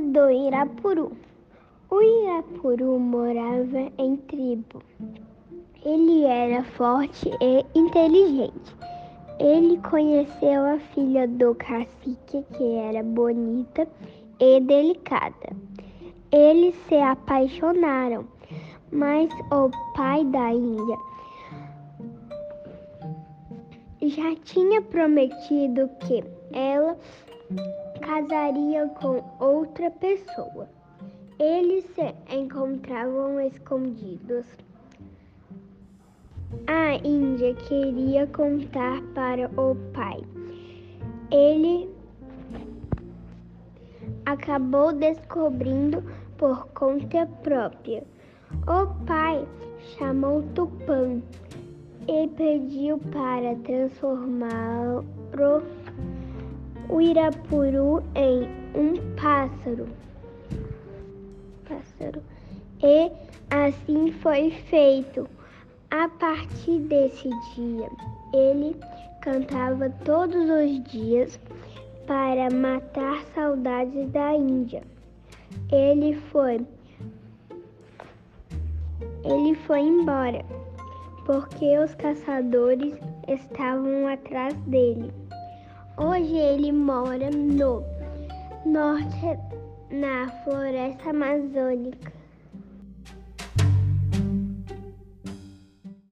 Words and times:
do 0.00 0.30
Irapuru. 0.30 1.12
O 1.90 2.02
Irapuru 2.02 2.98
morava 2.98 3.90
em 3.98 4.16
tribo. 4.16 4.82
Ele 5.84 6.24
era 6.24 6.62
forte 6.64 7.30
e 7.40 7.64
inteligente. 7.78 8.76
Ele 9.38 9.78
conheceu 9.78 10.64
a 10.64 10.78
filha 10.94 11.26
do 11.28 11.54
cacique, 11.54 12.44
que 12.52 12.74
era 12.74 13.02
bonita 13.02 13.86
e 14.40 14.60
delicada. 14.60 15.56
Eles 16.32 16.74
se 16.88 16.96
apaixonaram, 16.96 18.24
mas 18.90 19.30
o 19.50 19.70
pai 19.94 20.24
da 20.24 20.52
Índia 20.52 20.96
já 24.02 24.34
tinha 24.44 24.82
prometido 24.82 25.88
que 26.00 26.22
ela 26.52 26.96
casaria 28.00 28.88
com 29.00 29.22
outra 29.38 29.90
pessoa. 29.90 30.68
Eles 31.38 31.84
se 31.94 32.14
encontravam 32.34 33.40
escondidos. 33.40 34.46
A 36.66 36.94
Índia 37.06 37.54
queria 37.54 38.26
contar 38.28 39.02
para 39.14 39.50
o 39.60 39.76
pai. 39.92 40.22
Ele 41.30 41.88
acabou 44.24 44.92
descobrindo 44.92 46.02
por 46.38 46.66
conta 46.68 47.26
própria. 47.42 48.04
O 48.66 49.04
pai 49.04 49.46
chamou 49.98 50.42
Tupã 50.54 51.20
e 52.08 52.28
pediu 52.28 52.98
para 52.98 53.56
transformar 53.56 55.02
o 56.88 57.00
Irapuru 57.00 58.02
em 58.14 58.48
um 58.74 58.94
pássaro. 59.16 59.88
Pássaro. 61.68 62.22
E 62.82 63.10
assim 63.50 64.12
foi 64.12 64.50
feito. 64.50 65.28
A 65.90 66.08
partir 66.08 66.80
desse 66.80 67.28
dia, 67.54 67.88
ele 68.34 68.76
cantava 69.22 69.88
todos 70.04 70.48
os 70.50 70.82
dias 70.90 71.38
para 72.06 72.50
matar 72.54 73.24
saudades 73.34 74.10
da 74.10 74.34
Índia. 74.34 74.82
Ele 75.72 76.14
foi 76.30 76.66
ele 79.24 79.54
foi 79.66 79.80
embora 79.80 80.44
porque 81.24 81.76
os 81.78 81.92
caçadores 81.96 82.94
estavam 83.26 84.06
atrás 84.06 84.54
dele. 84.68 85.12
Hoje 85.98 86.36
ele 86.36 86.72
mora 86.72 87.30
no 87.30 87.82
norte, 88.66 89.38
na 89.90 90.28
floresta 90.44 91.08
amazônica. 91.08 92.12